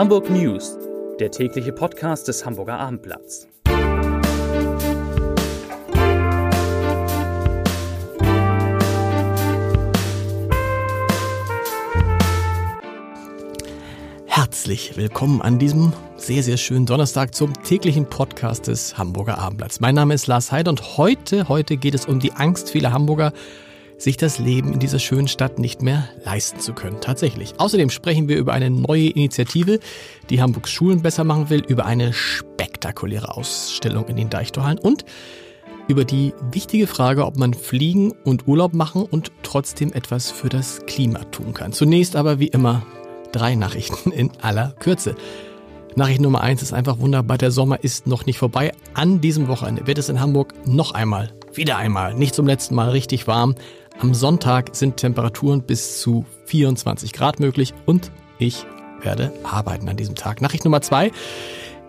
[0.00, 0.78] Hamburg News,
[1.18, 3.46] der tägliche Podcast des Hamburger Abendblatts.
[14.24, 19.80] Herzlich willkommen an diesem sehr, sehr schönen Donnerstag zum täglichen Podcast des Hamburger Abendblatts.
[19.80, 23.34] Mein Name ist Lars Heider und heute, heute geht es um die Angst vieler Hamburger,
[24.00, 27.00] sich das Leben in dieser schönen Stadt nicht mehr leisten zu können.
[27.00, 27.54] Tatsächlich.
[27.58, 29.78] Außerdem sprechen wir über eine neue Initiative,
[30.30, 35.04] die Hamburgs Schulen besser machen will, über eine spektakuläre Ausstellung in den Deichtorhallen und
[35.86, 40.86] über die wichtige Frage, ob man fliegen und Urlaub machen und trotzdem etwas für das
[40.86, 41.72] Klima tun kann.
[41.72, 42.86] Zunächst aber wie immer
[43.32, 45.14] drei Nachrichten in aller Kürze.
[45.96, 47.36] Nachricht Nummer eins ist einfach wunderbar.
[47.36, 48.72] Der Sommer ist noch nicht vorbei.
[48.94, 52.90] An diesem Wochenende wird es in Hamburg noch einmal, wieder einmal, nicht zum letzten Mal
[52.90, 53.56] richtig warm.
[54.00, 58.64] Am Sonntag sind Temperaturen bis zu 24 Grad möglich und ich
[59.02, 60.40] werde arbeiten an diesem Tag.
[60.40, 61.12] Nachricht Nummer zwei.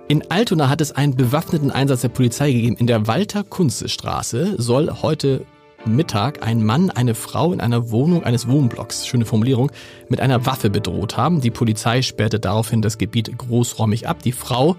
[0.10, 2.76] In Altona hat es einen bewaffneten Einsatz der Polizei gegeben.
[2.76, 5.46] In der Walter-Kunze-Straße soll heute
[5.86, 9.72] Mittag ein Mann eine Frau in einer Wohnung eines Wohnblocks, schöne Formulierung,
[10.10, 11.40] mit einer Waffe bedroht haben.
[11.40, 14.22] Die Polizei sperrte daraufhin das Gebiet großräumig ab.
[14.22, 14.76] Die Frau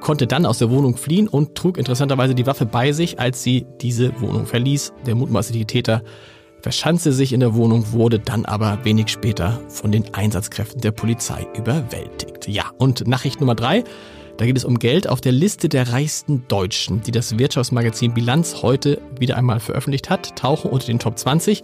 [0.00, 3.66] konnte dann aus der Wohnung fliehen und trug interessanterweise die Waffe bei sich, als sie
[3.82, 4.94] diese Wohnung verließ.
[5.04, 6.02] Der mutmaßliche Täter
[6.62, 11.46] verschanzte sich in der Wohnung, wurde dann aber wenig später von den Einsatzkräften der Polizei
[11.56, 12.48] überwältigt.
[12.48, 13.84] Ja, und Nachricht Nummer drei.
[14.38, 18.62] Da geht es um Geld auf der Liste der reichsten Deutschen, die das Wirtschaftsmagazin Bilanz
[18.62, 21.62] heute wieder einmal veröffentlicht hat, tauchen unter den Top 20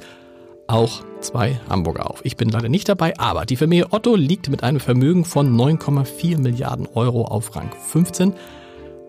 [0.66, 2.20] auch zwei Hamburger auf.
[2.24, 6.38] Ich bin leider nicht dabei, aber die Familie Otto liegt mit einem Vermögen von 9,4
[6.38, 8.34] Milliarden Euro auf Rang 15.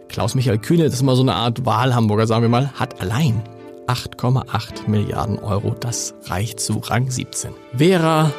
[0.08, 3.44] Klaus-Michael Kühne, das ist mal so eine Art Wahlhamburger, sagen wir mal, hat allein
[3.90, 5.72] 8,8 Milliarden Euro.
[5.80, 7.50] Das reicht zu Rang 17.
[7.76, 8.32] Vera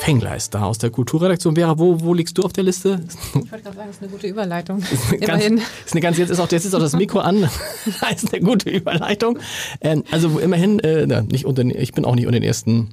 [0.00, 1.54] Fengler ist da aus der Kulturredaktion.
[1.54, 3.00] Vera, wo, wo liegst du auf der Liste?
[3.28, 4.78] Ich wollte gerade sagen, das ist eine gute Überleitung.
[4.80, 7.42] Ist eine ganz, ist eine ganz, jetzt, ist auch, jetzt ist auch das Mikro an.
[8.00, 9.38] das ist eine gute Überleitung.
[9.80, 12.88] Ähm, also immerhin, äh, na, nicht unter, ich bin auch nicht unter den ersten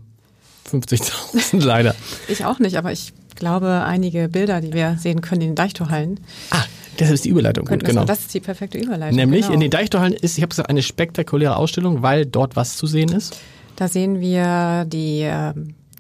[0.72, 1.96] 50.000 leider.
[2.28, 6.20] Ich auch nicht, aber ich glaube, einige Bilder, die wir sehen können in den Deichtorhallen.
[6.52, 6.64] Ah,
[6.98, 7.66] das ist die Überleitung.
[7.66, 8.06] Gut, genau.
[8.06, 9.16] Das ist die perfekte Überleitung.
[9.16, 9.54] Nämlich genau.
[9.54, 13.12] in den Deichtorhallen ist, ich habe gesagt, eine spektakuläre Ausstellung, weil dort was zu sehen
[13.12, 13.38] ist.
[13.76, 15.54] Da sehen wir die äh,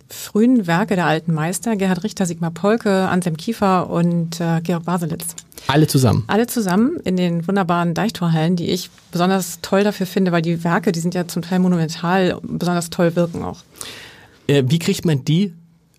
[0.07, 5.35] frühen Werke der alten Meister, Gerhard Richter, Sigmar Polke, Anselm Kiefer und äh, Georg Baselitz.
[5.67, 6.23] Alle zusammen?
[6.27, 10.91] Alle zusammen in den wunderbaren Deichtorhallen, die ich besonders toll dafür finde, weil die Werke,
[10.91, 13.63] die sind ja zum Teil monumental, besonders toll wirken auch.
[14.47, 15.53] Äh, wie kriegt man die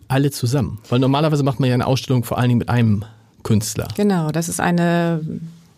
[0.09, 0.79] alle zusammen?
[0.89, 3.05] Weil normalerweise macht man ja eine Ausstellung vor allen Dingen mit einem
[3.47, 3.89] Künstler.
[3.97, 5.21] Genau, das ist eine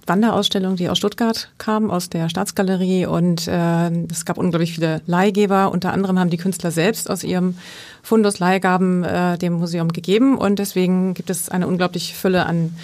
[0.06, 5.70] Wanderausstellung, die aus Stuttgart kam, aus der Staatsgalerie und äh, es gab unglaublich viele Leihgeber.
[5.70, 7.58] Unter anderem haben die Künstler selbst aus ihrem
[8.02, 12.74] Fundus Leihgaben äh, dem Museum gegeben und deswegen gibt es eine unglaubliche Fülle an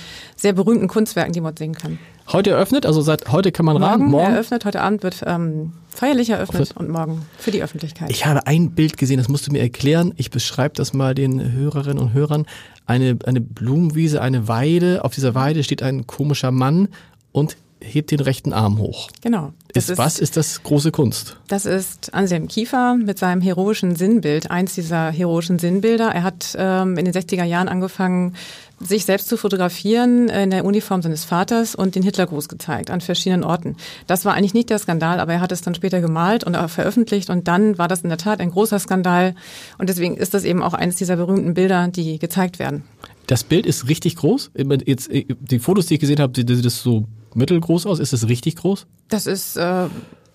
[0.44, 1.98] sehr berühmten Kunstwerken, die man sehen kann.
[2.30, 4.10] Heute eröffnet, also seit heute kann man morgen rein.
[4.10, 8.10] Morgen eröffnet, heute Abend wird ähm, feierlich eröffnet und morgen für die Öffentlichkeit.
[8.10, 10.12] Ich habe ein Bild gesehen, das musst du mir erklären.
[10.18, 12.44] Ich beschreibe das mal den Hörerinnen und Hörern.
[12.84, 15.02] Eine, eine Blumenwiese, eine Weide.
[15.02, 16.88] Auf dieser Weide steht ein komischer Mann
[17.32, 19.08] und hebt den rechten Arm hoch.
[19.20, 19.52] Genau.
[19.72, 21.36] Ist, ist, was ist das große Kunst?
[21.48, 26.06] Das ist Anselm Kiefer mit seinem heroischen Sinnbild, eins dieser heroischen Sinnbilder.
[26.06, 28.34] Er hat ähm, in den 60er Jahren angefangen,
[28.80, 33.44] sich selbst zu fotografieren in der Uniform seines Vaters und den Hitlergruß gezeigt an verschiedenen
[33.44, 33.76] Orten.
[34.06, 37.30] Das war eigentlich nicht der Skandal, aber er hat es dann später gemalt und veröffentlicht
[37.30, 39.34] und dann war das in der Tat ein großer Skandal
[39.78, 42.84] und deswegen ist das eben auch eines dieser berühmten Bilder, die gezeigt werden.
[43.26, 44.50] Das Bild ist richtig groß.
[44.84, 47.98] Jetzt, die Fotos, die ich gesehen habe, sieht das so mittelgroß aus.
[47.98, 48.86] Ist das richtig groß?
[49.08, 49.88] Das ist, äh,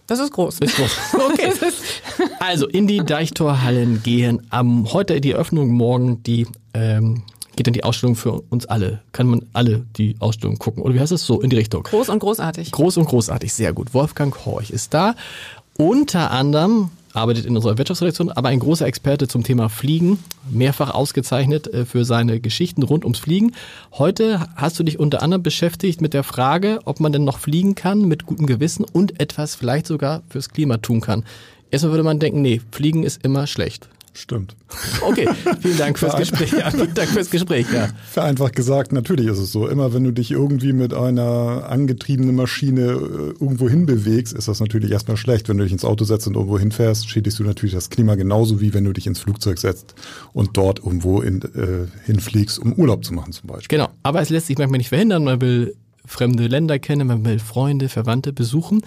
[0.08, 0.60] das ist groß.
[0.60, 0.98] Ist groß.
[1.32, 1.52] Okay.
[2.40, 4.42] also in die Deichtorhallen gehen.
[4.50, 7.24] Am heute die Eröffnung, morgen die ähm,
[7.56, 9.02] geht dann die Ausstellung für uns alle.
[9.12, 10.82] Kann man alle die Ausstellung gucken?
[10.82, 11.84] Oder wie heißt es so in die Richtung?
[11.84, 12.72] Groß und großartig.
[12.72, 13.94] Groß und großartig, sehr gut.
[13.94, 15.16] Wolfgang Horch ist da.
[15.78, 20.20] Unter anderem arbeitet in unserer Wirtschaftsredaktion, aber ein großer Experte zum Thema Fliegen,
[20.50, 23.54] mehrfach ausgezeichnet äh, für seine Geschichten rund ums Fliegen.
[23.94, 27.76] Heute hast du dich unter anderem beschäftigt mit der Frage, ob man denn noch fliegen
[27.76, 31.24] kann mit gutem Gewissen und etwas vielleicht sogar fürs Klima tun kann.
[31.72, 33.90] Erstmal würde man denken, nee, Fliegen ist immer schlecht.
[34.20, 34.58] Stimmt.
[35.02, 35.30] Okay,
[35.62, 36.52] vielen Dank fürs Gespräch.
[36.52, 37.66] Ja, vielen Dank fürs Gespräch.
[37.74, 37.88] Ja.
[38.12, 39.66] Vereinfacht gesagt, natürlich ist es so.
[39.70, 42.96] Immer wenn du dich irgendwie mit einer angetriebenen Maschine äh,
[43.40, 45.48] irgendwo hinbewegst, ist das natürlich erstmal schlecht.
[45.48, 48.60] Wenn du dich ins Auto setzt und irgendwo hinfährst, schädigst du natürlich das Klima genauso
[48.60, 49.96] wie wenn du dich ins Flugzeug setzt
[50.34, 53.78] und dort irgendwo in, äh, hinfliegst, um Urlaub zu machen zum Beispiel.
[53.78, 55.24] Genau, aber es lässt sich manchmal nicht verhindern.
[55.24, 55.76] Man will
[56.06, 58.82] fremde Länder kennen, man will Freunde, Verwandte besuchen.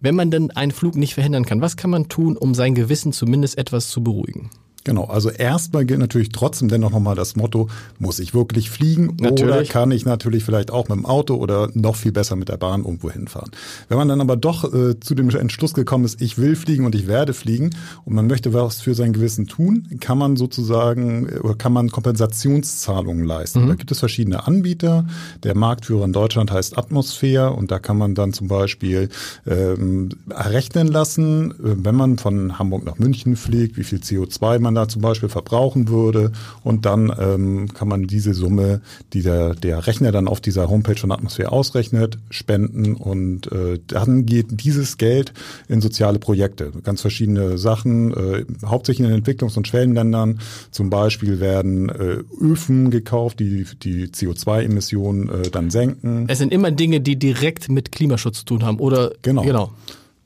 [0.00, 3.12] Wenn man denn einen Flug nicht verhindern kann, was kann man tun, um sein Gewissen
[3.12, 4.50] zumindest etwas zu beruhigen?
[4.86, 7.68] Genau, also erstmal gilt natürlich trotzdem dennoch nochmal das Motto,
[7.98, 9.42] muss ich wirklich fliegen natürlich.
[9.42, 12.56] oder kann ich natürlich vielleicht auch mit dem Auto oder noch viel besser mit der
[12.56, 13.50] Bahn irgendwo hinfahren.
[13.88, 16.94] Wenn man dann aber doch äh, zu dem Entschluss gekommen ist, ich will fliegen und
[16.94, 17.70] ich werde fliegen
[18.04, 21.90] und man möchte was für sein Gewissen tun, kann man sozusagen äh, oder kann man
[21.90, 23.64] Kompensationszahlungen leisten.
[23.64, 23.68] Mhm.
[23.70, 25.04] Da gibt es verschiedene Anbieter.
[25.42, 29.08] Der Marktführer in Deutschland heißt Atmosphäre und da kann man dann zum Beispiel
[29.48, 31.54] ähm, errechnen lassen, äh,
[31.84, 35.88] wenn man von Hamburg nach München fliegt, wie viel CO2 man da zum Beispiel verbrauchen
[35.88, 36.32] würde.
[36.62, 38.80] Und dann ähm, kann man diese Summe,
[39.12, 42.94] die der, der Rechner dann auf dieser Homepage von Atmosphäre ausrechnet, spenden.
[42.94, 45.32] Und äh, dann geht dieses Geld
[45.68, 46.72] in soziale Projekte.
[46.82, 50.40] Ganz verschiedene Sachen, äh, hauptsächlich in Entwicklungs- und Schwellenländern.
[50.70, 56.26] Zum Beispiel werden äh, Öfen gekauft, die die CO2-Emissionen äh, dann senken.
[56.28, 59.12] Es sind immer Dinge, die direkt mit Klimaschutz zu tun haben, oder?
[59.22, 59.42] Genau.
[59.42, 59.72] genau.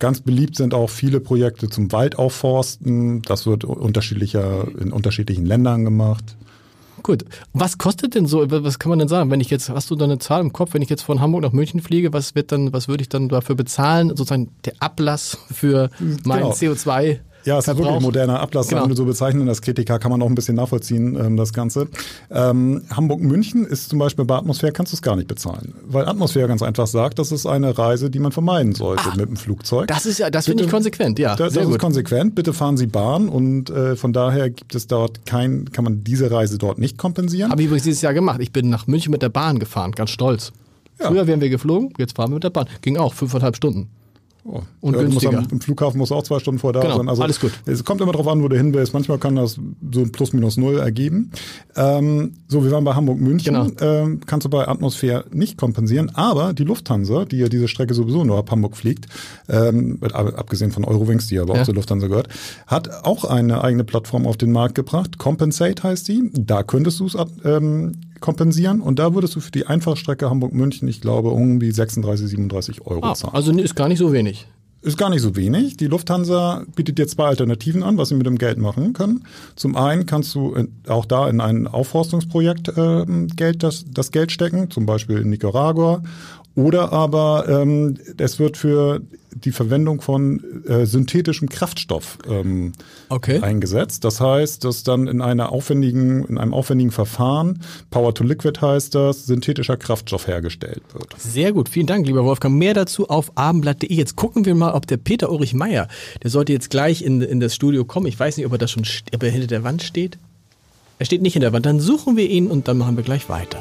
[0.00, 3.22] Ganz beliebt sind auch viele Projekte zum Waldaufforsten.
[3.22, 6.36] Das wird unterschiedlicher in unterschiedlichen Ländern gemacht.
[7.02, 7.24] Gut.
[7.52, 10.04] Was kostet denn so, was kann man denn sagen, wenn ich jetzt, hast du da
[10.04, 12.72] eine Zahl im Kopf, wenn ich jetzt von Hamburg nach München fliege, was wird dann,
[12.72, 15.90] was würde ich dann dafür bezahlen, sozusagen der Ablass für
[16.24, 16.52] mein Genau.
[16.52, 17.18] CO2?
[17.44, 17.84] Ja, es ist Verbrauch.
[17.86, 18.82] wirklich moderner Ablass, Genau.
[18.82, 19.46] wenn du so bezeichnen.
[19.46, 21.88] Das Kritiker kann man auch ein bisschen nachvollziehen, ähm, das Ganze.
[22.30, 25.74] Ähm, Hamburg-München ist zum Beispiel bei Atmosphäre kannst du es gar nicht bezahlen.
[25.86, 29.36] Weil Atmosphäre ganz einfach sagt, das ist eine Reise, die man vermeiden sollte mit dem
[29.36, 29.86] Flugzeug.
[29.88, 31.30] Das ist ja, das finde ich konsequent, ja.
[31.36, 31.80] Das, sehr das ist gut.
[31.80, 32.34] konsequent.
[32.34, 36.30] Bitte fahren Sie Bahn und äh, von daher gibt es dort kein, kann man diese
[36.30, 37.50] Reise dort nicht kompensieren.
[37.50, 38.40] Habe ich übrigens dieses Jahr gemacht.
[38.40, 40.52] Ich bin nach München mit der Bahn gefahren, ganz stolz.
[41.00, 41.08] Ja.
[41.08, 42.66] Früher wären wir geflogen, jetzt fahren wir mit der Bahn.
[42.82, 43.88] Ging auch, fünfeinhalb Stunden.
[44.44, 44.62] Oh.
[44.80, 45.38] Und ja, günstiger.
[45.38, 47.08] am, Im Flughafen musst du auch zwei Stunden vor da Genau, sein.
[47.08, 47.52] Also alles gut.
[47.66, 48.94] Es kommt immer darauf an, wo du hin willst.
[48.94, 49.58] Manchmal kann das
[49.92, 51.30] so ein plus minus null ergeben.
[51.76, 53.54] Ähm, so, wir waren bei Hamburg München.
[53.54, 53.68] Genau.
[53.80, 56.10] Ähm, kannst du bei Atmosphäre nicht kompensieren.
[56.14, 59.06] Aber die Lufthansa, die ja diese Strecke sowieso nur ab Hamburg fliegt,
[59.48, 61.60] ähm, ab- abgesehen von Eurowings, die aber Ja.
[61.60, 62.28] auch zur Lufthansa gehört,
[62.66, 65.18] hat auch eine eigene Plattform auf den Markt gebracht.
[65.18, 66.30] Compensate heißt die.
[66.32, 71.00] Da könntest du es ähm, kompensieren und da würdest du für die Einfachstrecke Hamburg-München, ich
[71.00, 73.34] glaube, irgendwie 36, 37 Euro Ah, zahlen.
[73.34, 74.46] also ist gar nicht so wenig.
[74.82, 75.76] Ist gar nicht so wenig.
[75.76, 79.24] Die Lufthansa bietet dir zwei Alternativen an, was sie mit dem Geld machen können.
[79.54, 80.56] Zum einen kannst du
[80.88, 86.02] auch da in ein Aufforstungsprojekt ähm, Geld, das, das Geld stecken, zum Beispiel in Nicaragua.
[86.56, 89.00] Oder aber ähm, es wird für
[89.32, 92.72] die Verwendung von äh, synthetischem Kraftstoff ähm,
[93.08, 93.40] Okay.
[93.40, 94.04] eingesetzt.
[94.04, 97.60] Das heißt, dass dann in einer aufwendigen, in einem aufwendigen Verfahren,
[97.90, 101.14] Power to Liquid heißt das, synthetischer Kraftstoff hergestellt wird.
[101.18, 102.56] Sehr gut, vielen Dank, lieber Wolfgang.
[102.56, 103.94] Mehr dazu auf abendblatt.de.
[103.94, 105.86] Jetzt gucken wir mal, ob der Peter Ulrich Meier,
[106.22, 108.06] der sollte jetzt gleich in, in das Studio kommen.
[108.06, 108.82] Ich weiß nicht, ob er da schon,
[109.14, 110.18] ob er hinter der Wand steht.
[110.98, 111.64] Er steht nicht hinter der Wand.
[111.66, 113.58] Dann suchen wir ihn und dann machen wir gleich weiter.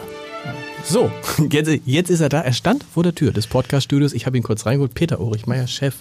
[0.85, 1.11] So,
[1.51, 2.41] jetzt, jetzt ist er da.
[2.41, 4.13] Er stand vor der Tür des Podcast-Studios.
[4.13, 4.93] Ich habe ihn kurz reingeholt.
[4.93, 5.95] Peter Ulrich Meier, Chef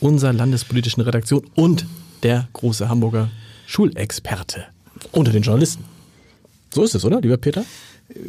[0.00, 1.86] unserer landespolitischen Redaktion und
[2.22, 3.30] der große Hamburger
[3.66, 4.64] Schulexperte
[5.12, 5.84] unter den Journalisten.
[6.74, 7.64] So ist es, oder, lieber Peter?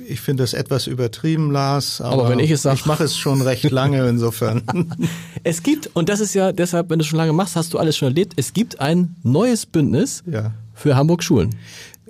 [0.08, 2.02] Ich finde das etwas übertrieben, Lars.
[2.02, 4.64] Aber, Aber wenn ich es sag- Ich mache es schon recht lange insofern.
[5.44, 7.96] Es gibt, und das ist ja deshalb, wenn du schon lange machst, hast du alles
[7.96, 10.52] schon erlebt, es gibt ein neues Bündnis Ja.
[10.74, 11.56] für Hamburg Schulen.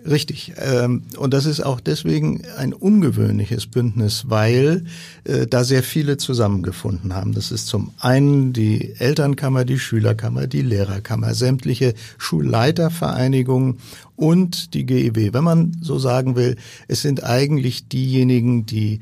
[0.07, 0.53] Richtig.
[0.57, 4.85] Ähm, und das ist auch deswegen ein ungewöhnliches Bündnis, weil
[5.25, 7.33] äh, da sehr viele zusammengefunden haben.
[7.33, 13.79] Das ist zum einen die Elternkammer, die Schülerkammer, die Lehrerkammer, sämtliche Schulleitervereinigungen
[14.15, 15.33] und die GEW.
[15.33, 16.55] Wenn man so sagen will,
[16.87, 19.01] es sind eigentlich diejenigen, die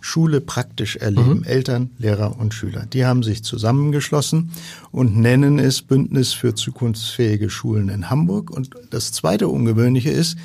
[0.00, 2.86] Schule praktisch erleben, Eltern, Lehrer und Schüler.
[2.86, 4.50] Die haben sich zusammengeschlossen
[4.90, 8.50] und nennen es Bündnis für zukunftsfähige Schulen in Hamburg.
[8.50, 10.36] Und das zweite Ungewöhnliche ist,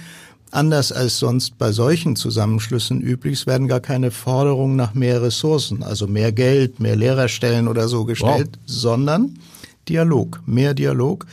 [0.51, 6.07] anders als sonst bei solchen Zusammenschlüssen üblich, werden gar keine Forderungen nach mehr Ressourcen, also
[6.07, 9.39] mehr Geld, mehr Lehrerstellen oder so gestellt, sondern
[9.87, 11.25] Dialog, mehr Dialog.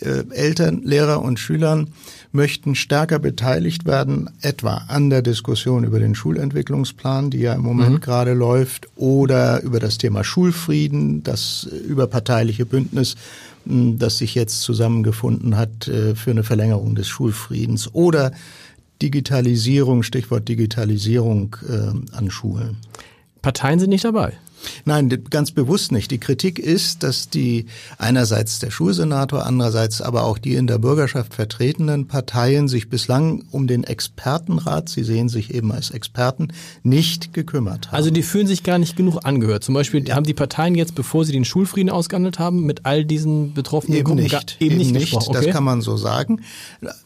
[0.00, 1.88] Äh, Eltern, Lehrer und Schülern
[2.32, 8.02] möchten stärker beteiligt werden, etwa an der Diskussion über den Schulentwicklungsplan, die ja im Moment
[8.02, 13.16] gerade läuft, oder über das Thema Schulfrieden, das äh, überparteiliche Bündnis,
[13.64, 18.32] mh, das sich jetzt zusammengefunden hat äh, für eine Verlängerung des Schulfriedens, oder
[19.00, 22.76] Digitalisierung, Stichwort Digitalisierung äh, an Schulen.
[23.42, 24.34] Parteien sind nicht dabei.
[24.84, 26.10] Nein, ganz bewusst nicht.
[26.10, 27.66] Die Kritik ist, dass die
[27.98, 33.66] einerseits der Schulsenator, andererseits aber auch die in der Bürgerschaft vertretenen Parteien sich bislang um
[33.66, 36.48] den Expertenrat, sie sehen sich eben als Experten,
[36.82, 37.96] nicht gekümmert haben.
[37.96, 39.64] Also die fühlen sich gar nicht genug angehört.
[39.64, 43.54] Zum Beispiel haben die Parteien jetzt, bevor sie den Schulfrieden ausgehandelt haben, mit all diesen
[43.54, 45.36] betroffenen Eben Gruppen nicht, gar- eben, nicht, gesprochen.
[45.36, 45.46] Okay?
[45.46, 46.40] das kann man so sagen.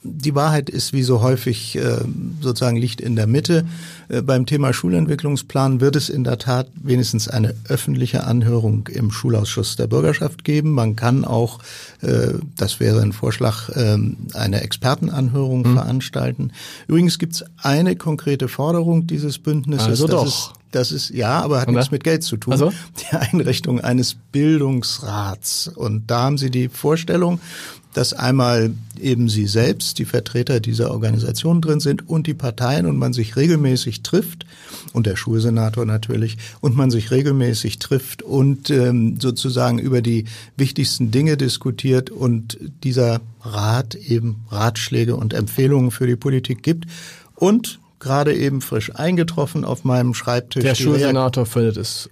[0.03, 1.99] Die Wahrheit ist wie so häufig äh,
[2.41, 3.65] sozusagen liegt in der Mitte.
[4.09, 9.11] Äh, beim Thema Schulentwicklungsplan wird es in der Tat wenigstens einen eine öffentliche Anhörung im
[9.11, 10.71] Schulausschuss der Bürgerschaft geben.
[10.71, 11.59] Man kann auch,
[12.01, 13.99] äh, das wäre ein Vorschlag, äh,
[14.35, 15.75] eine Expertenanhörung mhm.
[15.75, 16.53] veranstalten.
[16.87, 19.89] Übrigens gibt es eine konkrete Forderung dieses Bündnisses.
[19.89, 20.27] Also doch.
[20.27, 22.55] Ist, das ist ja, aber hat nichts mit Geld zu tun.
[22.55, 22.73] Also?
[22.99, 25.69] Die Einrichtung eines Bildungsrats.
[25.69, 27.41] Und da haben Sie die Vorstellung,
[27.93, 32.97] dass einmal eben Sie selbst, die Vertreter dieser Organisation drin sind und die Parteien und
[32.97, 34.47] man sich regelmäßig trifft
[34.93, 40.25] und der Schulsenator natürlich und man sich regelmäßig trifft und ähm, sozusagen über die
[40.57, 46.87] wichtigsten Dinge diskutiert und dieser Rat eben Ratschläge und Empfehlungen für die Politik gibt
[47.35, 50.63] und gerade eben frisch eingetroffen auf meinem Schreibtisch.
[50.63, 52.09] Der Schulsenator findet es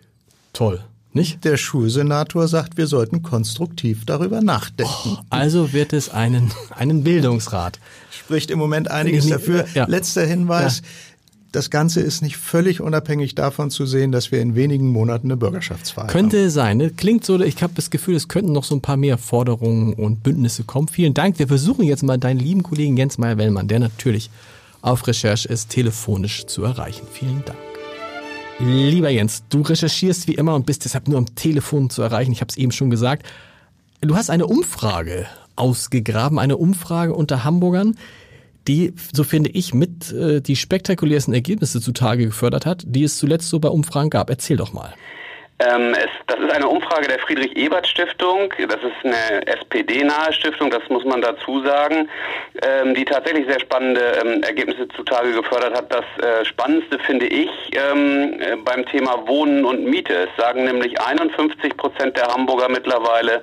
[0.53, 0.81] toll.
[1.13, 1.45] Nicht?
[1.45, 4.93] Der Schulsenator sagt, wir sollten konstruktiv darüber nachdenken.
[5.05, 7.81] Oh, also wird es einen, einen Bildungsrat.
[8.11, 9.67] Spricht im Moment einiges dafür.
[9.75, 9.87] Ja.
[9.87, 10.79] Letzter Hinweis.
[10.79, 10.89] Ja.
[11.53, 15.37] Das Ganze ist nicht völlig unabhängig davon zu sehen, dass wir in wenigen Monaten eine
[15.37, 16.31] Bürgerschaftswahl Könnte haben.
[16.31, 16.77] Könnte sein.
[16.77, 16.91] Ne?
[16.91, 20.23] Klingt so, ich habe das Gefühl, es könnten noch so ein paar mehr Forderungen und
[20.23, 20.87] Bündnisse kommen.
[20.87, 21.41] Vielen Dank.
[21.41, 24.31] Wir versuchen jetzt mal deinen lieben Kollegen Jens Meyer-Wellmann, der natürlich
[24.81, 27.07] auf Recherche ist, telefonisch zu erreichen.
[27.13, 27.70] Vielen Dank.
[28.63, 32.33] Lieber Jens, du recherchierst wie immer und bist deshalb nur am Telefon zu erreichen.
[32.33, 33.27] Ich habe es eben schon gesagt.
[34.03, 35.27] Du hast eine Umfrage
[35.57, 37.97] ausgegraben, eine Umfrage unter Hamburgern,
[38.69, 43.49] die, so finde ich, mit äh, die spektakulärsten Ergebnisse zutage gefördert hat, die es zuletzt
[43.49, 44.29] so bei Umfragen gab.
[44.29, 44.95] Erzähl doch mal.
[45.61, 48.53] Ähm, es, das ist eine Umfrage der Friedrich-Ebert-Stiftung.
[48.59, 52.09] Das ist eine SPD-nahe Stiftung, das muss man dazu sagen,
[52.63, 55.93] ähm, die tatsächlich sehr spannende ähm, Ergebnisse zutage gefördert hat.
[55.93, 60.15] Das äh, Spannendste finde ich ähm, äh, beim Thema Wohnen und Miete.
[60.15, 63.43] Es sagen nämlich 51 Prozent der Hamburger mittlerweile,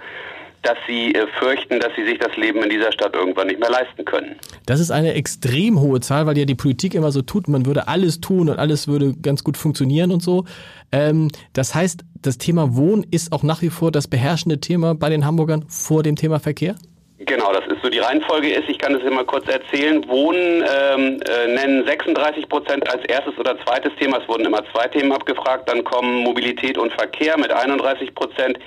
[0.64, 3.70] dass sie äh, fürchten, dass sie sich das Leben in dieser Stadt irgendwann nicht mehr
[3.70, 4.36] leisten können.
[4.66, 7.88] Das ist eine extrem hohe Zahl, weil ja die Politik immer so tut, man würde
[7.88, 10.46] alles tun und alles würde ganz gut funktionieren und so.
[10.92, 15.10] Ähm, das heißt, das Thema Wohnen ist auch nach wie vor das beherrschende Thema bei
[15.10, 16.76] den Hamburgern vor dem Thema Verkehr?
[17.20, 21.20] Genau, das ist so die Reihenfolge ist, ich kann das immer kurz erzählen, Wohnen ähm,
[21.28, 25.68] äh, nennen 36 Prozent als erstes oder zweites Thema, es wurden immer zwei Themen abgefragt,
[25.68, 28.60] dann kommen Mobilität und Verkehr mit 31 Prozent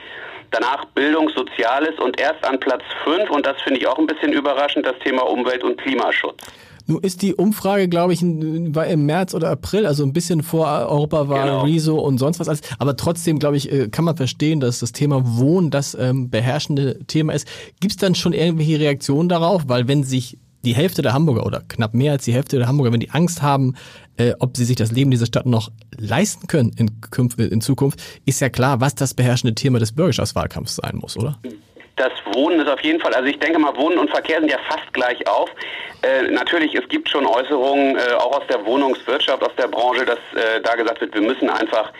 [0.50, 4.32] danach Bildung, Soziales und erst an Platz 5, und das finde ich auch ein bisschen
[4.32, 6.42] überraschend, das Thema Umwelt und Klimaschutz.
[6.86, 10.66] Nun ist die Umfrage, glaube ich, war im März oder April, also ein bisschen vor
[10.66, 11.62] Europawahl, genau.
[11.62, 12.62] Rezo und sonst was alles.
[12.78, 16.98] Aber trotzdem, glaube ich, äh, kann man verstehen, dass das Thema Wohnen das ähm, beherrschende
[17.06, 17.46] Thema ist.
[17.80, 19.68] Gibt es dann schon irgendwelche Reaktionen darauf?
[19.68, 22.92] Weil wenn sich die Hälfte der Hamburger oder knapp mehr als die Hälfte der Hamburger,
[22.92, 23.76] wenn die Angst haben,
[24.20, 26.90] äh, ob sie sich das Leben dieser Stadt noch leisten können in,
[27.38, 31.38] in Zukunft, ist ja klar, was das beherrschende Thema des Bürgerschaftswahlkampfs sein muss, oder?
[31.96, 34.58] Das Wohnen ist auf jeden Fall, also ich denke mal, Wohnen und Verkehr sind ja
[34.68, 35.50] fast gleich auf.
[36.02, 40.18] Äh, natürlich, es gibt schon Äußerungen, äh, auch aus der Wohnungswirtschaft, aus der Branche, dass
[40.34, 41.92] äh, da gesagt wird, wir müssen einfach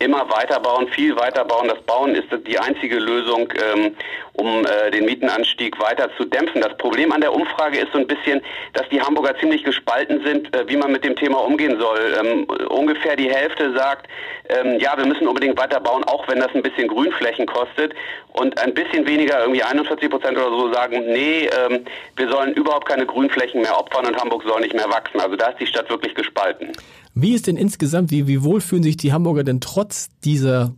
[0.00, 1.68] immer weiterbauen, viel weiterbauen.
[1.68, 3.94] Das Bauen ist die einzige Lösung, ähm,
[4.32, 6.62] um äh, den Mietenanstieg weiter zu dämpfen.
[6.62, 8.40] Das Problem an der Umfrage ist so ein bisschen,
[8.72, 12.16] dass die Hamburger ziemlich gespalten sind, äh, wie man mit dem Thema umgehen soll.
[12.18, 14.08] Ähm, ungefähr die Hälfte sagt,
[14.48, 17.94] ähm, ja, wir müssen unbedingt weiterbauen, auch wenn das ein bisschen Grünflächen kostet.
[18.32, 21.84] Und ein bisschen weniger, irgendwie 41 Prozent oder so, sagen, nee, ähm,
[22.16, 25.20] wir sollen überhaupt keine Grünflächen mehr opfern und Hamburg soll nicht mehr wachsen.
[25.20, 26.72] Also da ist die Stadt wirklich gespalten.
[27.14, 30.72] Wie ist denn insgesamt, wie, wie wohl fühlen sich die Hamburger denn trotz dieser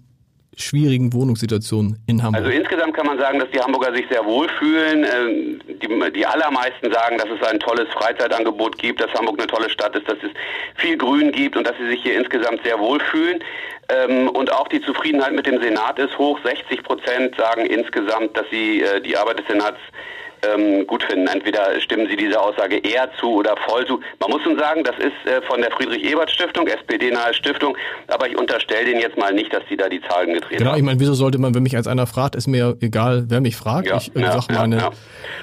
[0.57, 2.45] schwierigen Wohnungssituation in Hamburg?
[2.45, 5.05] Also insgesamt kann man sagen, dass die Hamburger sich sehr wohlfühlen.
[5.05, 9.71] Ähm, die, die allermeisten sagen, dass es ein tolles Freizeitangebot gibt, dass Hamburg eine tolle
[9.71, 10.31] Stadt ist, dass es
[10.77, 13.43] viel Grün gibt und dass sie sich hier insgesamt sehr wohlfühlen.
[13.89, 16.39] Ähm, und auch die Zufriedenheit mit dem Senat ist hoch.
[16.45, 19.79] 60 Prozent sagen insgesamt, dass sie äh, die Arbeit des Senats
[20.43, 21.27] ähm, gut finden.
[21.27, 24.01] Entweder stimmen sie dieser Aussage eher zu oder voll zu.
[24.21, 27.77] Man muss schon sagen, das ist äh, von der Friedrich-Ebert-Stiftung, SPD-nahe Stiftung,
[28.09, 30.77] aber ich unterstelle denen jetzt mal nicht, dass sie da die Zahlen gedreht genau, haben.
[30.77, 33.41] Genau, ich meine, wieso sollte man, wenn mich als einer fragt, ist mir egal, wer
[33.41, 33.87] mich fragt.
[33.87, 34.91] Ja, ich äh, ja, sag meine, ja,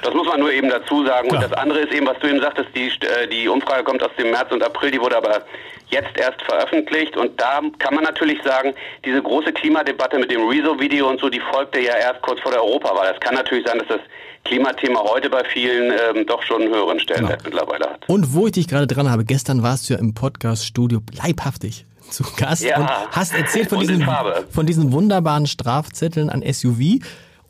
[0.03, 1.29] Das muss man nur eben dazu sagen.
[1.29, 1.43] Klar.
[1.43, 4.11] Und das andere ist eben, was du eben sagtest, die, äh, die Umfrage kommt aus
[4.17, 5.43] dem März und April, die wurde aber
[5.89, 8.73] jetzt erst veröffentlicht und da kann man natürlich sagen,
[9.05, 12.63] diese große Klimadebatte mit dem Rezo-Video und so, die folgte ja erst kurz vor der
[12.63, 13.11] Europawahl.
[13.13, 13.99] Es kann natürlich sein, dass das
[14.43, 17.57] Klimathema heute bei vielen ähm, doch schon einen höheren Stellenwert genau.
[17.61, 18.09] mittlerweile hat.
[18.09, 22.23] Und wo ich dich gerade dran habe, gestern warst du ja im Podcast-Studio leibhaftig zu
[22.37, 22.79] Gast ja.
[22.79, 24.07] und hast erzählt von diesen,
[24.49, 26.99] von diesen wunderbaren Strafzetteln an SUV.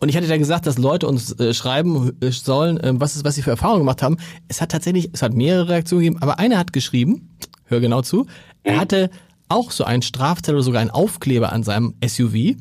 [0.01, 3.25] Und ich hatte da gesagt, dass Leute uns äh, schreiben äh, sollen, äh, was, ist,
[3.25, 4.17] was sie für Erfahrungen gemacht haben.
[4.47, 7.29] Es hat tatsächlich, es hat mehrere Reaktionen gegeben, aber einer hat geschrieben,
[7.65, 8.25] hör genau zu,
[8.63, 8.79] er mhm.
[8.79, 9.09] hatte
[9.49, 12.55] auch so einen Strafzettel oder sogar einen Aufkleber an seinem SUV.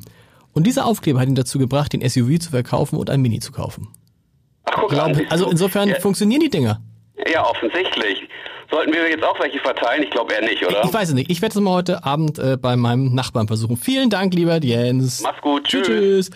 [0.52, 3.52] Und dieser Aufkleber hat ihn dazu gebracht, den SUV zu verkaufen und ein Mini zu
[3.52, 3.88] kaufen.
[4.88, 6.00] Glaub, also insofern ja.
[6.00, 6.80] funktionieren die Dinger.
[7.33, 8.28] Ja, offensichtlich.
[8.71, 10.02] Sollten wir jetzt auch welche verteilen?
[10.02, 10.85] Ich glaube eher nicht, oder?
[10.85, 11.30] Ich weiß es nicht.
[11.30, 13.76] Ich werde es mal heute Abend äh, bei meinem Nachbarn versuchen.
[13.76, 15.23] Vielen Dank, lieber Jens.
[15.23, 15.64] Mach's gut.
[15.64, 15.87] Tschüss.
[15.87, 16.30] tschüss.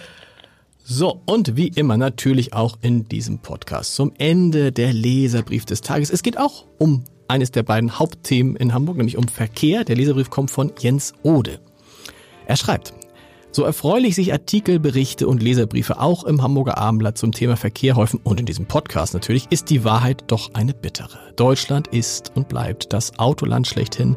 [0.85, 6.11] So, und wie immer natürlich auch in diesem Podcast zum Ende der Leserbrief des Tages.
[6.11, 9.85] Es geht auch um eines der beiden Hauptthemen in Hamburg, nämlich um Verkehr.
[9.85, 11.61] Der Leserbrief kommt von Jens Ode.
[12.47, 12.95] Er schreibt,
[13.53, 18.19] so erfreulich sich Artikel, Berichte und Leserbriefe auch im Hamburger Abendblatt zum Thema Verkehr häufen
[18.25, 21.19] und in diesem Podcast natürlich, ist die Wahrheit doch eine bittere.
[21.37, 24.17] Deutschland ist und bleibt das Autoland schlechthin.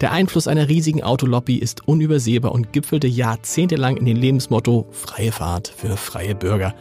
[0.00, 5.68] Der Einfluss einer riesigen Autolobby ist unübersehbar und gipfelte jahrzehntelang in den Lebensmotto freie Fahrt
[5.68, 6.74] für freie Bürger.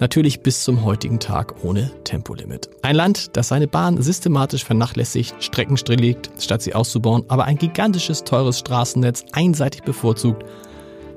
[0.00, 2.68] Natürlich bis zum heutigen Tag ohne Tempolimit.
[2.82, 8.24] Ein Land, das seine Bahn systematisch vernachlässigt, Strecken stilllegt, statt sie auszubauen, aber ein gigantisches,
[8.24, 10.44] teures Straßennetz einseitig bevorzugt,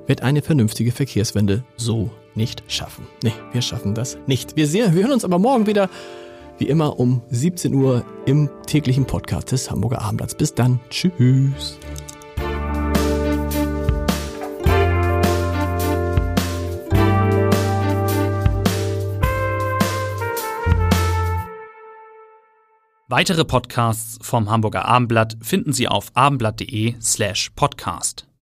[0.08, 3.08] wird eine vernünftige Verkehrswende so nicht schaffen.
[3.24, 4.56] Nee, wir schaffen das nicht.
[4.56, 5.90] Wir, sehen, wir hören uns aber morgen wieder,
[6.58, 10.36] wie immer um 17 Uhr im täglichen Podcast des Hamburger Abendblatts.
[10.36, 10.80] Bis dann.
[10.90, 11.78] Tschüss.
[23.10, 28.27] Weitere Podcasts vom Hamburger Abendblatt finden Sie auf abendblatt.de slash podcast.